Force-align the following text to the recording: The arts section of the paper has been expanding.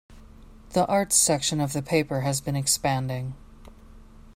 The 0.71 0.87
arts 0.87 1.15
section 1.15 1.61
of 1.61 1.73
the 1.73 1.83
paper 1.83 2.21
has 2.21 2.41
been 2.41 2.55
expanding. 2.55 3.35